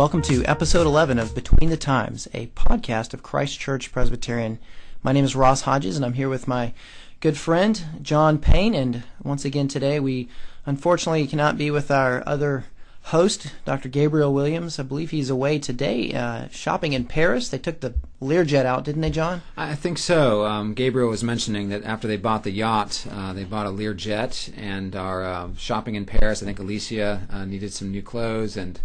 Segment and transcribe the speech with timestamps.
[0.00, 4.58] Welcome to episode 11 of Between the Times, a podcast of Christ Church Presbyterian.
[5.02, 6.72] My name is Ross Hodges, and I'm here with my
[7.20, 8.74] good friend, John Payne.
[8.74, 10.30] And once again today, we
[10.64, 12.64] unfortunately cannot be with our other
[13.02, 13.90] host, Dr.
[13.90, 14.78] Gabriel Williams.
[14.78, 17.50] I believe he's away today uh, shopping in Paris.
[17.50, 19.42] They took the Learjet out, didn't they, John?
[19.54, 20.46] I think so.
[20.46, 24.50] Um, Gabriel was mentioning that after they bought the yacht, uh, they bought a Learjet
[24.56, 26.42] and are uh, shopping in Paris.
[26.42, 28.80] I think Alicia uh, needed some new clothes and.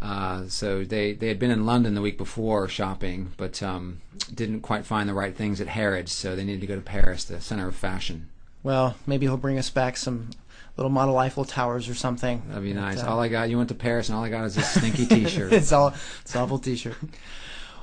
[0.00, 4.00] Uh, so they, they had been in London the week before shopping, but um,
[4.32, 7.24] didn't quite find the right things at Harrods, so they needed to go to Paris,
[7.24, 8.28] the center of fashion.
[8.62, 10.30] Well, maybe he'll bring us back some
[10.76, 12.42] little model Eiffel towers or something.
[12.48, 13.00] That'd be nice.
[13.00, 14.72] But, uh, all I got, you went to Paris, and all I got is this
[14.72, 15.52] stinky T-shirt.
[15.54, 16.96] it's all, it's awful T-shirt.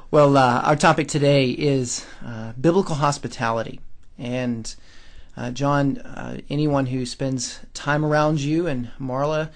[0.09, 3.82] Well, uh, our topic today is uh, biblical hospitality,
[4.17, 4.73] and
[5.36, 9.50] uh, John, uh, anyone who spends time around you and Marla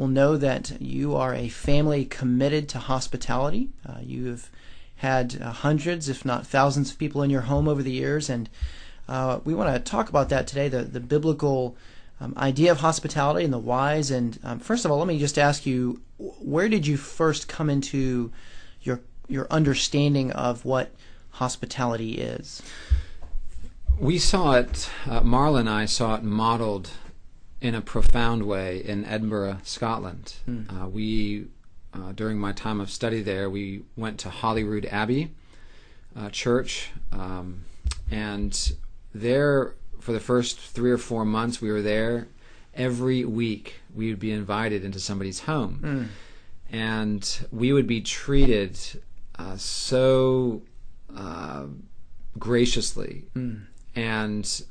[0.00, 3.68] will know that you are a family committed to hospitality.
[3.86, 4.48] Uh, you have
[4.96, 8.48] had hundreds, if not thousands, of people in your home over the years, and
[9.44, 10.68] we want to talk about that today.
[10.68, 11.76] The the biblical
[12.18, 14.10] um, idea of hospitality and the whys.
[14.10, 17.68] And um, first of all, let me just ask you, where did you first come
[17.68, 18.32] into
[18.80, 20.92] your your understanding of what
[21.32, 22.62] hospitality is?
[23.98, 24.88] We saw it.
[25.06, 26.88] Uh, Marla and I saw it modeled
[27.60, 30.34] in a profound way in Edinburgh, Scotland.
[30.48, 30.82] Mm.
[30.82, 31.46] Uh, we,
[31.92, 35.32] uh, during my time of study there, we went to Holyrood Abbey
[36.16, 37.64] uh, Church, um,
[38.10, 38.72] and
[39.14, 42.28] there for the first three or four months we were there,
[42.74, 45.80] every week we would be invited into somebody's home.
[45.82, 46.06] Mm.
[46.72, 48.78] And we would be treated
[49.38, 50.62] uh, so
[51.14, 51.66] uh,
[52.38, 53.24] graciously.
[53.34, 53.62] Mm.
[53.94, 54.62] And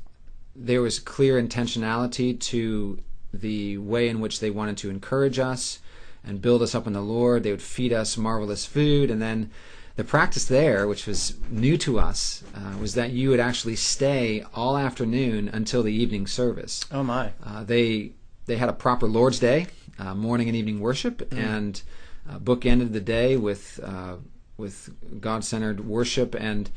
[0.54, 2.98] there was clear intentionality to
[3.32, 5.78] the way in which they wanted to encourage us
[6.24, 7.42] and build us up in the Lord.
[7.42, 9.50] They would feed us marvelous food, and then
[9.96, 14.44] the practice there, which was new to us, uh, was that you would actually stay
[14.54, 16.84] all afternoon until the evening service.
[16.90, 17.32] Oh my!
[17.44, 18.12] Uh, they
[18.46, 19.66] they had a proper Lord's Day,
[19.98, 21.38] uh, morning and evening worship, mm.
[21.38, 21.82] and
[22.28, 24.16] uh, bookended the day with uh,
[24.56, 24.90] with
[25.20, 26.70] God centered worship and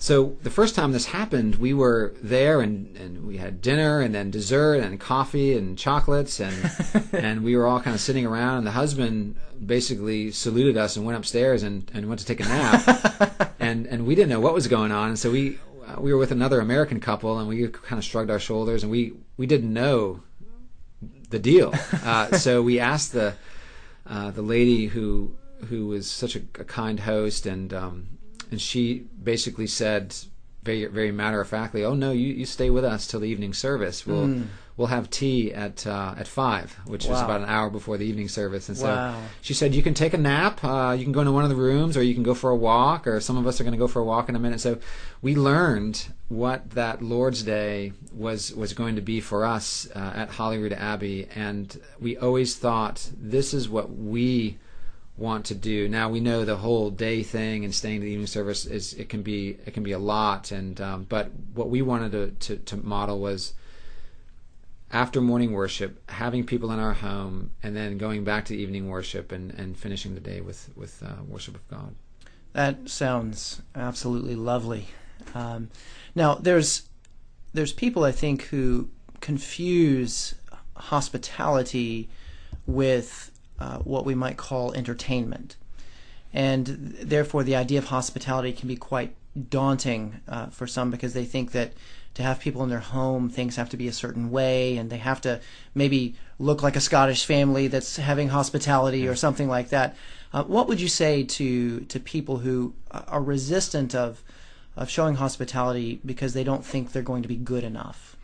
[0.00, 4.14] so the first time this happened, we were there and, and we had dinner and
[4.14, 6.54] then dessert and coffee and chocolates and
[7.12, 11.04] and we were all kind of sitting around and the husband basically saluted us and
[11.04, 13.46] went upstairs and, and went to take a nap.
[13.60, 15.10] And and we didn't know what was going on.
[15.10, 15.58] And so we
[15.98, 19.12] we were with another American couple and we kind of shrugged our shoulders and we
[19.36, 20.22] we didn't know
[21.28, 21.74] the deal.
[22.02, 23.34] Uh, so we asked the
[24.06, 25.36] uh, the lady who
[25.68, 28.06] who was such a, a kind host and um,
[28.50, 30.14] and she basically said
[30.62, 33.54] very very matter of factly, "Oh no, you, you stay with us till the evening
[33.54, 34.06] service.
[34.06, 34.46] We'll mm.
[34.76, 37.12] we'll have tea at uh, at five, which wow.
[37.12, 39.22] was about an hour before the evening service." And so wow.
[39.40, 40.62] she said, "You can take a nap.
[40.62, 42.56] Uh, you can go into one of the rooms, or you can go for a
[42.56, 43.06] walk.
[43.06, 44.78] Or some of us are going to go for a walk in a minute." So
[45.22, 50.28] we learned what that Lord's Day was was going to be for us uh, at
[50.30, 54.58] Holyrood Abbey, and we always thought this is what we
[55.20, 55.88] want to do.
[55.88, 59.08] Now we know the whole day thing and staying to the evening service is it
[59.08, 62.56] can be it can be a lot, and um, but what we wanted to, to,
[62.64, 63.52] to model was
[64.90, 69.30] after morning worship, having people in our home, and then going back to evening worship
[69.30, 71.94] and, and finishing the day with with uh, worship of God.
[72.54, 74.88] That sounds absolutely lovely.
[75.34, 75.68] Um,
[76.14, 76.88] now there's
[77.52, 78.88] there's people I think who
[79.20, 80.34] confuse
[80.74, 82.08] hospitality
[82.66, 83.29] with
[83.60, 85.56] uh, what we might call entertainment.
[86.32, 86.66] And
[87.02, 89.14] therefore, the idea of hospitality can be quite
[89.48, 91.72] daunting uh, for some because they think that
[92.14, 94.98] to have people in their home, things have to be a certain way, and they
[94.98, 95.40] have to
[95.74, 99.96] maybe look like a Scottish family that's having hospitality or something like that.
[100.32, 104.22] Uh, what would you say to to people who are resistant of
[104.76, 108.16] of showing hospitality because they don't think they're going to be good enough?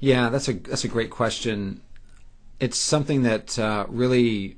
[0.00, 1.80] Yeah, that's a that's a great question.
[2.60, 4.56] It's something that uh, really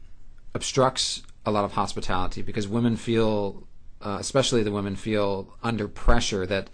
[0.55, 3.67] obstructs a lot of hospitality because women feel,
[4.01, 6.71] uh, especially the women feel under pressure that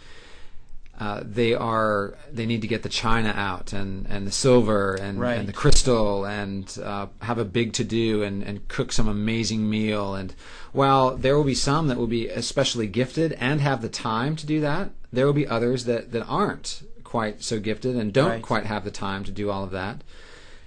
[1.00, 5.18] uh, they are they need to get the china out and, and the silver and,
[5.18, 5.38] right.
[5.38, 9.68] and the crystal and uh, have a big to do and, and cook some amazing
[9.68, 10.34] meal and
[10.72, 14.44] while there will be some that will be especially gifted and have the time to
[14.44, 18.42] do that there will be others that, that aren't quite so gifted and don't right.
[18.42, 20.04] quite have the time to do all of that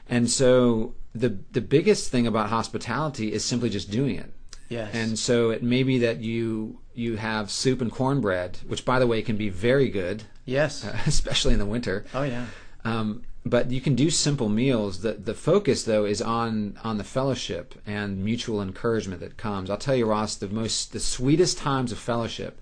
[0.09, 4.31] and so the the biggest thing about hospitality is simply just doing it.
[4.69, 4.93] Yes.
[4.93, 9.07] And so it may be that you you have soup and cornbread, which by the
[9.07, 10.23] way can be very good.
[10.45, 10.85] Yes.
[10.85, 12.05] Uh, especially in the winter.
[12.13, 12.45] Oh yeah.
[12.83, 15.01] Um, but you can do simple meals.
[15.01, 19.69] The the focus though is on on the fellowship and mutual encouragement that comes.
[19.69, 22.59] I'll tell you, Ross, the most the sweetest times of fellowship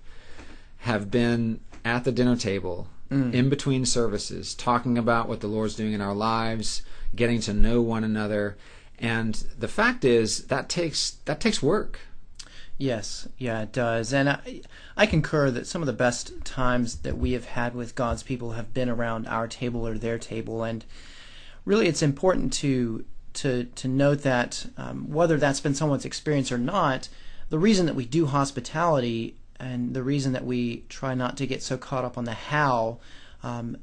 [0.78, 5.92] have been at the dinner table in between services, talking about what the Lord's doing
[5.92, 6.80] in our lives,
[7.14, 8.56] getting to know one another.
[8.98, 12.00] And the fact is that takes that takes work.
[12.78, 14.12] Yes, yeah, it does.
[14.12, 14.62] And I,
[14.96, 18.52] I concur that some of the best times that we have had with God's people
[18.52, 20.64] have been around our table or their table.
[20.64, 20.84] And
[21.64, 23.04] really, it's important to
[23.34, 27.08] to to note that um, whether that's been someone's experience or not,
[27.50, 31.62] the reason that we do hospitality and the reason that we try not to get
[31.62, 32.98] so caught up on the how,
[33.42, 33.76] um,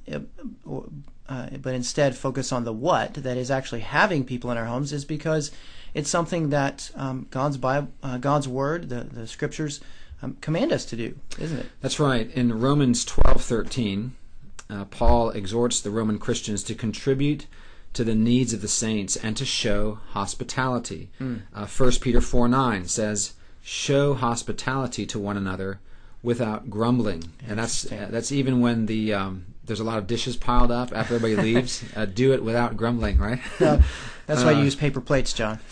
[1.30, 4.92] uh, but instead focus on the what that is actually having people in our homes
[4.92, 5.52] is because
[5.94, 9.80] it's something that um, God's Bible, uh, God's Word, the the Scriptures
[10.22, 11.68] um, command us to do, isn't it?
[11.82, 12.30] That's right.
[12.32, 14.16] In Romans twelve thirteen,
[14.70, 17.48] uh, Paul exhorts the Roman Christians to contribute
[17.94, 21.10] to the needs of the saints and to show hospitality.
[21.20, 21.42] Mm.
[21.54, 25.80] Uh, 1 Peter 4 9 says, Show hospitality to one another
[26.22, 27.32] without grumbling.
[27.48, 28.12] And that's Interesting.
[28.12, 31.84] that's even when the um, there's a lot of dishes piled up after everybody leaves.
[31.96, 33.40] Uh, do it without grumbling, right?
[33.62, 33.82] Uh,
[34.28, 35.58] that's why Uh, you use paper plates, John.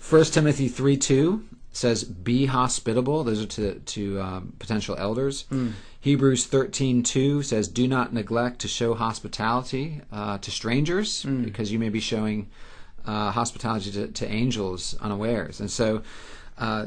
[0.00, 5.44] First Timothy three two says, "Be hospitable." Those are to to um, potential elders.
[6.00, 11.78] Hebrews thirteen two says, "Do not neglect to show hospitality uh, to strangers, because you
[11.78, 12.48] may be showing
[13.06, 16.02] uh, hospitality to, to angels unawares." And so.
[16.56, 16.86] Uh,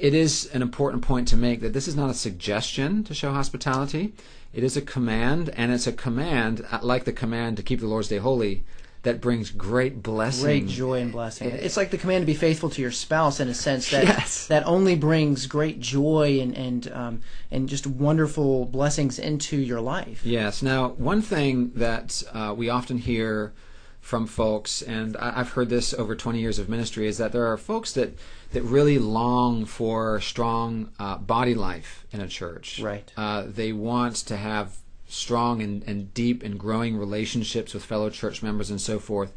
[0.00, 3.32] it is an important point to make that this is not a suggestion to show
[3.32, 4.14] hospitality.
[4.52, 7.86] It is a command, and it's a command, uh, like the command to keep the
[7.86, 8.64] Lord's Day holy,
[9.02, 10.44] that brings great blessing.
[10.44, 11.50] Great joy and blessing.
[11.50, 14.46] It's like the command to be faithful to your spouse in a sense that Yes.
[14.48, 20.24] that only brings great joy and and um, and just wonderful blessings into your life.
[20.24, 20.62] Yes.
[20.62, 23.52] Now, one thing that uh, we often hear
[24.00, 27.46] from folks, and I- I've heard this over 20 years of ministry, is that there
[27.46, 28.16] are folks that
[28.52, 32.80] that really long for strong uh, body life in a church.
[32.80, 33.12] Right.
[33.16, 38.42] Uh, they want to have strong and, and deep and growing relationships with fellow church
[38.42, 39.32] members and so forth.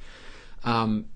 [0.63, 1.07] Um,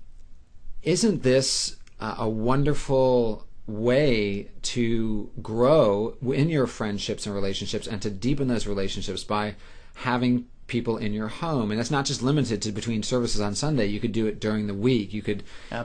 [0.82, 8.10] isn't this uh, a wonderful way to grow in your friendships and relationships and to
[8.10, 9.54] deepen those relationships by
[9.94, 11.70] having people in your home.
[11.70, 13.86] And that's not just limited to between services on Sunday.
[13.86, 15.12] You could do it during the week.
[15.12, 15.42] You could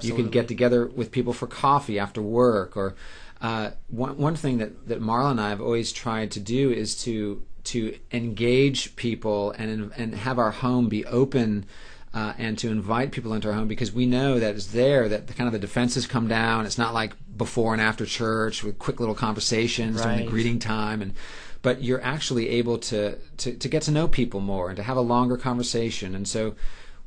[0.08, 2.96] you could get together with people for coffee after work or
[3.42, 6.96] uh, one, one thing that, that Marla and I have always tried to do is
[7.04, 11.66] to to engage people and and have our home be open
[12.14, 15.28] uh, and to invite people into our home because we know that it's there that
[15.28, 16.66] the kind of the defenses come down.
[16.66, 21.02] It's not like before and after church with quick little conversations during the greeting time
[21.02, 21.14] and
[21.62, 24.98] but you're actually able to, to to get to know people more and to have
[24.98, 26.56] a longer conversation and so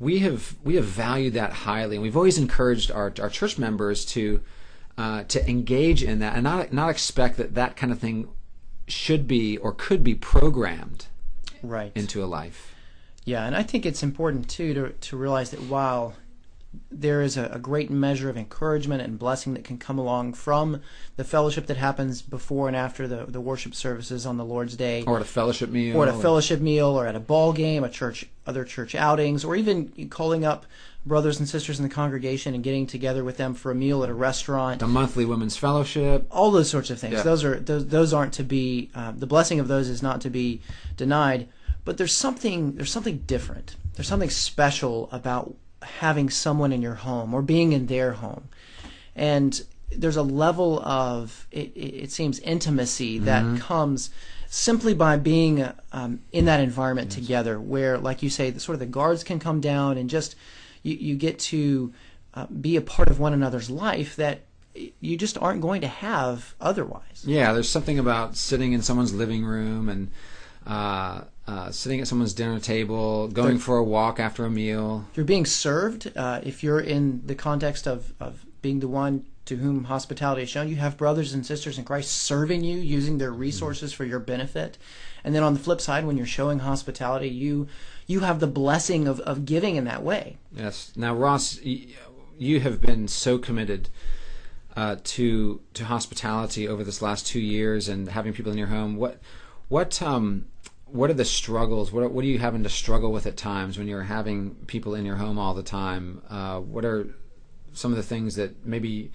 [0.01, 4.05] we have we have valued that highly and we've always encouraged our our church members
[4.05, 4.41] to
[4.97, 8.29] uh, to engage in that and not not expect that that kind of thing
[8.87, 11.07] should be or could be programmed
[11.63, 11.91] Right.
[11.95, 12.75] into a life.
[13.25, 16.15] Yeah, and I think it's important too to to realize that while
[16.91, 20.81] there is a, a great measure of encouragement and blessing that can come along from
[21.17, 25.05] the fellowship that happens before and after the, the worship services on the Lord's Day,
[25.07, 25.97] Or at a fellowship meal.
[25.97, 29.45] or at a fellowship meal, or at a ball game, a church, other church outings,
[29.45, 30.67] or even calling up
[31.07, 34.09] brothers and sisters in the congregation and getting together with them for a meal at
[34.09, 34.81] a restaurant.
[34.81, 36.27] the monthly women's fellowship.
[36.31, 37.13] all those sorts of things.
[37.15, 37.23] Yeah.
[37.23, 40.31] Those are those, those aren't to be um, the blessing of those is not to
[40.31, 40.63] be
[40.97, 41.49] denied.
[41.85, 43.77] But there's something there's something different.
[43.95, 45.55] There's something special about
[45.85, 48.49] having someone in your home or being in their home,
[49.15, 54.11] and there's a level of it, it, seems intimacy that comes
[54.49, 58.81] simply by being um, in that environment together, where, like you say, the, sort of
[58.81, 60.37] the guards can come down and just
[60.83, 61.93] you, you get to
[62.35, 64.43] uh, be a part of one another's life that
[65.01, 67.25] you just aren't going to have otherwise.
[67.25, 70.11] Yeah, there's something about sitting in someone's living room and
[70.67, 75.05] uh, uh, sitting at someone's dinner table, going There- for a walk after a meal.
[75.15, 79.57] You're being served, uh, if you're in the context of, of being the one to
[79.57, 83.31] whom hospitality is shown, you have brothers and sisters in Christ serving you, using their
[83.31, 84.79] resources for your benefit.
[85.23, 87.69] And then on the flip side, when you're showing hospitality, you
[88.07, 90.37] you have the blessing of, of giving in that way.
[90.55, 90.93] Yes.
[90.95, 93.89] Now, Ross, you have been so committed
[94.77, 98.97] uh, to to hospitality over this last two years and having people in your home.
[98.97, 99.21] What
[99.69, 100.47] what um
[100.95, 101.91] what are the struggles?
[101.91, 104.95] What are, what are you having to struggle with at times when you're having people
[104.95, 106.23] in your home all the time?
[106.31, 107.09] Uh, what are
[107.73, 109.11] some of the things that maybe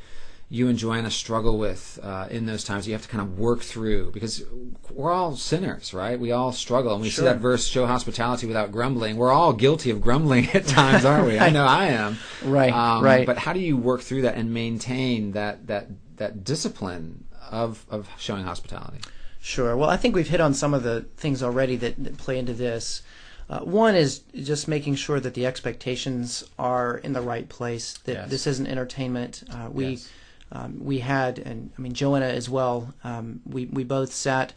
[0.50, 3.62] you and Joanna struggle with uh, in those times you have to kind of work
[3.62, 4.44] through because
[4.92, 6.20] we're all sinners, right?
[6.20, 7.22] We all struggle, and we Sure.
[7.22, 11.28] see that verse, "Show hospitality without grumbling." We're all guilty of grumbling at times, aren't
[11.28, 11.40] we?
[11.40, 12.18] I know I am.
[12.44, 13.26] Right, Um, right.
[13.26, 18.10] But how do you work through that and maintain that that that discipline of of
[18.18, 19.00] showing hospitality?
[19.42, 19.76] Sure.
[19.78, 22.54] Well, I think we've hit on some of the things already that, that play into
[22.54, 23.02] this.
[23.50, 27.98] Uh, one is just making sure that the expectations are in the right place.
[28.04, 28.30] That Yes.
[28.30, 29.44] this isn't entertainment.
[29.50, 30.10] Uh, we Yes.
[30.52, 32.94] um, we had, and I mean Joanna as well.
[33.04, 34.54] Um, we we both sat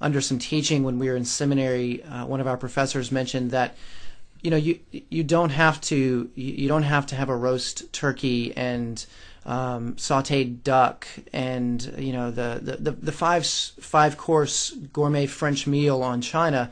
[0.00, 2.02] under some teaching when we were in seminary.
[2.04, 3.74] Uh, one of our professors mentioned that
[4.42, 7.92] you know you you don't have to you, you don't have to have a roast
[7.92, 9.06] turkey and
[9.46, 16.02] um, sautéed duck and you know the the, the, five five course gourmet French meal
[16.02, 16.70] on China.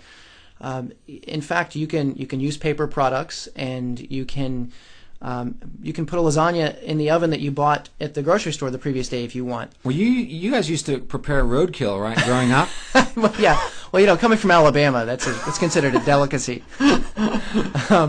[0.61, 4.73] Um, in fact, you can you can use paper products and you can
[5.23, 8.53] um, you can put a lasagna in the oven that you bought at the grocery
[8.53, 9.73] store the previous day if you want.
[9.85, 12.19] Well, you you guys used to prepare roadkill, right?
[12.25, 12.69] Growing up.
[13.17, 13.59] well, yeah.
[13.93, 16.65] Well, you know, coming from Alabama, that's a, it's considered a delicacy.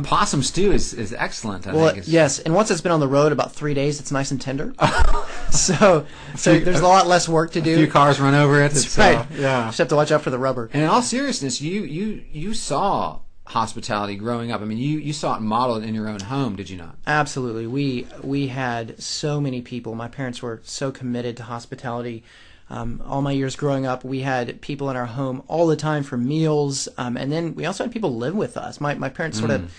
[0.03, 1.67] Possum stew is, is excellent.
[1.67, 1.99] I Well, think.
[1.99, 4.41] It's, yes, and once it's been on the road about three days, it's nice and
[4.41, 4.73] tender.
[5.51, 7.75] so, so there's a lot less work to A do.
[7.77, 8.69] few cars run over it.
[8.71, 9.17] That's it's, right.
[9.17, 9.65] uh, yeah.
[9.67, 10.69] Just have to watch out for the rubber.
[10.73, 14.61] And in all seriousness, you you you saw hospitality growing up.
[14.61, 16.97] I mean, you you saw it modeled in your own home, did you not?
[17.05, 17.67] Absolutely.
[17.67, 19.95] We we had so many people.
[19.95, 22.23] My parents were so committed to hospitality.
[22.67, 26.01] Um, all my years growing up, we had people in our home all the time
[26.01, 28.81] for meals, um, and then we also had people live with us.
[28.81, 29.71] My my parents sort of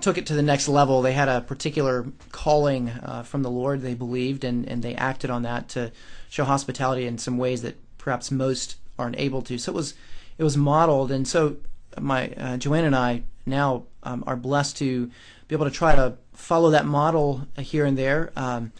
[0.00, 1.02] took it to the next level.
[1.02, 5.30] They had a particular calling uh, from the Lord, they believed, and, and they acted
[5.30, 5.92] on that to
[6.28, 9.56] show hospitality in some ways that perhaps most aren't able to.
[9.58, 9.94] So it was
[10.36, 11.56] it was modeled, and so
[12.00, 15.10] my uh, Joanne and I now um, are blessed to
[15.48, 18.32] be able to try to follow that model here and there.
[18.36, 18.72] Um,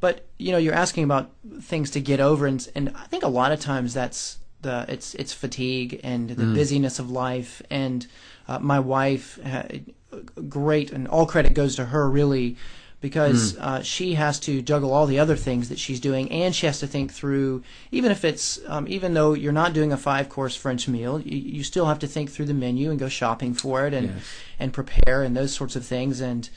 [0.00, 3.28] but you know, you're asking about things to get over, and and I think a
[3.28, 7.62] lot of times that's the it's it's fatigue and the busyness of life.
[7.70, 8.06] And
[8.48, 9.64] uh, my wife, uh,
[10.48, 12.56] great, and all credit goes to her really,
[13.00, 16.66] because uh, she has to juggle all the other things that she's doing, and she
[16.66, 17.62] has to think through.
[17.90, 21.38] Even if it's um, even though you're not doing a five course French meal, you,
[21.38, 24.22] you still have to think through the menu and go shopping for it and Yes.
[24.58, 26.20] and prepare and those sorts of things.
[26.20, 26.48] And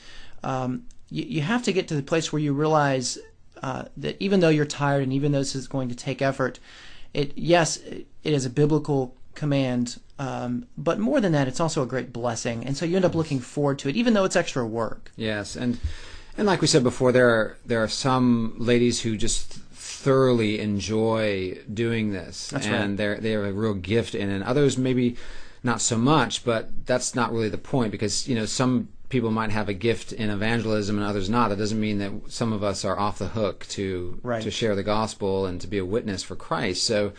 [0.42, 3.18] um, you, you have to get to the place where you realize
[3.62, 6.58] uh, that even though you're tired and even though this is going to take effort,
[7.14, 11.86] it yes, it is a biblical command, um, but more than that, it's also a
[11.86, 12.64] great blessing.
[12.64, 15.10] And so you end up looking forward to it, even though it's extra work.
[15.16, 15.78] Yes, and
[16.36, 21.58] and like we said before, there are there are some ladies who just thoroughly enjoy
[21.72, 22.96] doing this, That's and right.
[22.96, 24.34] they're they have a real gift in it.
[24.34, 25.16] And others maybe
[25.62, 29.50] not so much, but that's not really the point because you know some people might
[29.50, 31.48] have a gift in evangelism and others not.
[31.48, 34.42] That doesn't mean that some of us are off the hook to Right.
[34.42, 36.84] to share the gospel and to be a witness for Christ.
[36.84, 37.12] So.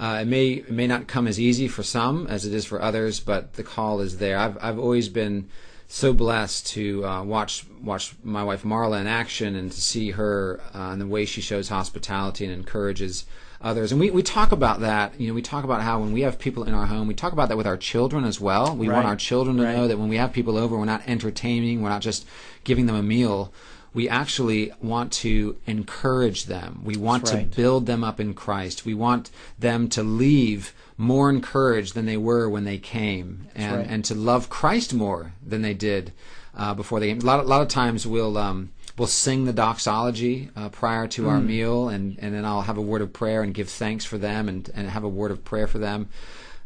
[0.00, 2.82] Uh, it may it may not come as easy for some as it is for
[2.82, 4.36] others, but the call is there.
[4.36, 5.48] I've I've always been
[5.94, 10.60] so blessed to uh, watch watch my wife Marla in action and to see her
[10.74, 13.26] uh, and the way she shows hospitality and encourages
[13.64, 13.90] others.
[13.90, 15.18] And we, we talk about that.
[15.18, 17.32] You know, we talk about how when we have people in our home, we talk
[17.32, 18.76] about that with our children as well.
[18.76, 19.74] We want our children to Right.
[19.74, 22.26] know that when we have people over, we're not entertaining, we're not just
[22.62, 23.52] giving them a meal.
[23.94, 26.80] We actually want to encourage them.
[26.84, 28.84] We want That's to build them up in Christ.
[28.84, 33.86] We want them to leave more encouraged than they were when they came, and right.
[33.88, 36.12] and to love Christ more than they did
[36.56, 37.20] uh, before they came.
[37.20, 41.22] A lot, a lot of times we'll um, we'll sing the doxology uh, prior to
[41.24, 41.28] Hmm.
[41.28, 44.18] our meal, and, and then I'll have a word of prayer and give thanks for
[44.18, 46.08] them, and, and have a word of prayer for them.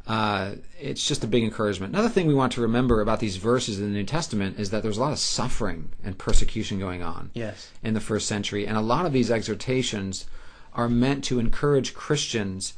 [0.06, 1.92] Uh, it's just a big encouragement.
[1.92, 4.82] Another thing we want to remember about these verses in the New Testament is that
[4.82, 7.70] there's a lot of suffering and persecution going on Yes.
[7.82, 8.66] in the first century.
[8.66, 10.25] And a lot of these exhortations
[10.73, 12.73] are meant to encourage Christians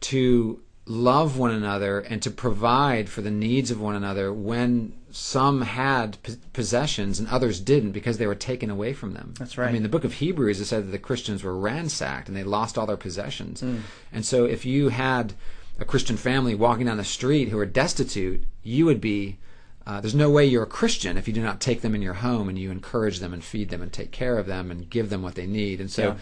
[0.00, 5.62] to love one another and to provide for the needs of one another when some
[5.62, 9.34] had p- possessions and others didn't because they were taken away from them.
[9.38, 9.68] That's right.
[9.68, 12.44] I mean, the book of Hebrews it said that the Christians were ransacked and they
[12.44, 13.62] lost all their possessions.
[13.62, 13.80] Mm.
[14.12, 15.32] And so if you had
[15.80, 19.38] a Christian family walking down the street who are destitute, you would be
[19.86, 22.14] uh, there's no way you're a Christian if you do not take them in your
[22.14, 25.10] home and you encourage them and feed them and take care of them and give
[25.10, 25.80] them what they need.
[25.80, 26.14] And so Yeah.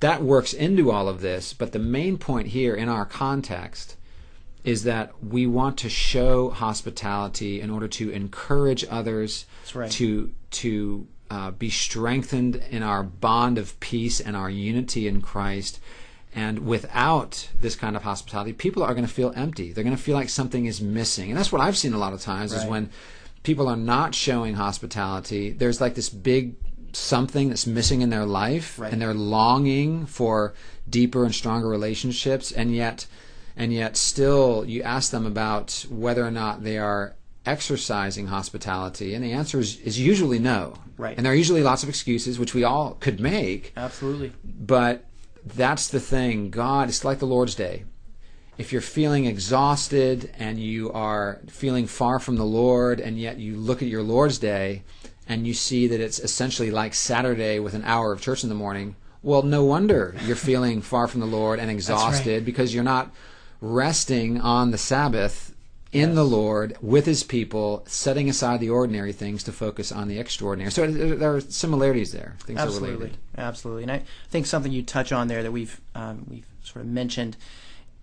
[0.00, 1.52] that works into all of this.
[1.52, 3.96] But the main point here in our context
[4.64, 9.90] is that we want to show hospitality in order to encourage others right.
[9.90, 15.80] to to uh, be strengthened in our bond of peace and our unity in Christ.
[16.34, 19.72] And without this kind of hospitality, people are going to feel empty.
[19.72, 21.30] They're going to feel like something is missing.
[21.30, 22.90] And that's what I've seen a lot of times is when
[23.42, 26.54] people are not showing hospitality, there's like this big
[26.92, 28.92] something that's missing in their life Right.
[28.92, 30.52] and they're longing for
[30.88, 33.06] deeper and stronger relationships and yet
[33.56, 39.24] and yet still you ask them about whether or not they are exercising hospitality and
[39.24, 40.74] the answer is, is usually no.
[40.98, 41.16] Right.
[41.16, 43.72] and there are usually lots of excuses which we all could make.
[43.76, 44.32] Absolutely.
[44.44, 45.04] but
[45.44, 46.50] that's the thing.
[46.50, 47.84] God it's like the lord's day.
[48.58, 53.56] If you're feeling exhausted and you are feeling far from the Lord, and yet you
[53.56, 54.82] look at your Lord's Day
[55.26, 58.54] and you see that it's essentially like Saturday with an hour of church in the
[58.54, 63.10] morning, well, no wonder you're feeling far from the Lord and exhausted because you're not
[63.62, 65.54] resting on the Sabbath
[65.92, 70.18] in the Lord with His people, setting aside the ordinary things to focus on the
[70.18, 70.70] extraordinary.
[70.70, 72.36] So there there are similarities there.
[72.40, 73.18] Things are Absolutely, related.
[73.38, 73.82] absolutely.
[73.84, 77.36] And I think something you touch on there that we've um, we've sort of mentioned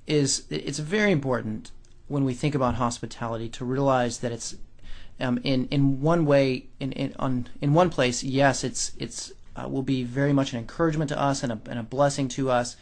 [0.07, 1.71] is it's very important
[2.07, 4.55] when we think about hospitality to realize that it's
[5.19, 9.67] um, in in one way in in on in one place yes it's it's uh,
[9.67, 12.77] will be very much an encouragement to us and a, and a blessing to us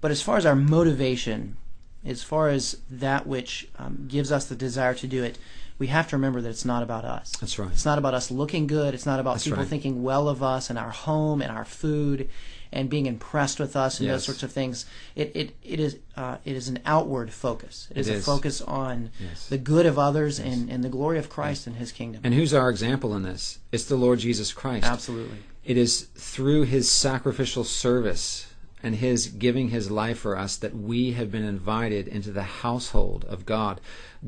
[0.00, 1.56] but as far as our motivation
[2.04, 5.38] as far as that which um, gives us the desire to do it
[5.76, 7.70] we have to remember that it's not about us That's right.
[7.70, 9.68] it's not about us looking good it's not about That's people right.
[9.68, 12.28] thinking well of us and our home and our food
[12.72, 14.84] and being impressed with us and those sorts of things
[15.14, 18.60] it it, it is uh, it is an outward focus it is It a focus
[18.60, 19.48] on Yes.
[19.48, 22.52] the good of others and, and the glory of Christ and his kingdom And who's
[22.54, 23.58] our example in this?
[23.72, 24.86] It's the Lord Jesus Christ.
[24.86, 28.46] absolutely It is through his sacrificial service
[28.84, 33.24] and his giving his life for us that we have been invited into the household
[33.24, 33.80] of God.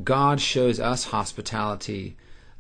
[0.03, 2.17] God shows us hospitality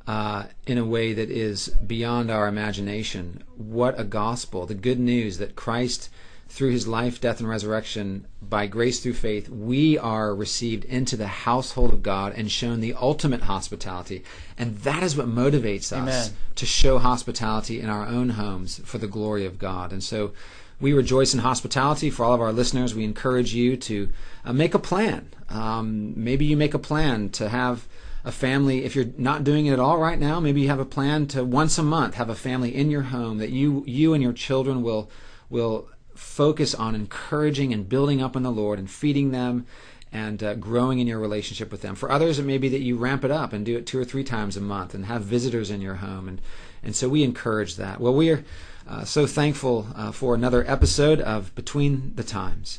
[0.06, 3.42] uh, in a way that is beyond our imagination.
[3.56, 4.66] What a gospel!
[4.66, 6.10] The good news that Christ,
[6.50, 11.26] through his life, death, and resurrection, by grace through faith, we are received into the
[11.26, 14.22] household of God and shown the ultimate hospitality.
[14.58, 16.30] And that is what motivates us Amen.
[16.56, 19.92] to show hospitality in our own homes for the glory of God.
[19.92, 20.32] And so
[20.80, 22.10] we rejoice in hospitality.
[22.10, 24.08] For all of our listeners, we encourage you to
[24.44, 25.30] uh, make a plan.
[25.48, 27.86] Um, maybe you make a plan to have
[28.24, 28.84] a family.
[28.84, 31.44] If you're not doing it at all right now, maybe you have a plan to
[31.44, 34.82] once a month have a family in your home that you you and your children
[34.82, 35.08] will
[35.48, 39.66] will focus on encouraging and building up in the Lord and feeding them
[40.12, 41.94] and uh, growing in your relationship with them.
[41.94, 44.04] For others, it may be that you ramp it up and do it two or
[44.04, 46.28] three times a month and have visitors in your home.
[46.28, 46.40] And,
[46.82, 48.00] and so we encourage that.
[48.00, 48.44] Well, we are
[48.88, 52.78] uh, so thankful uh, for another episode of Between the Times.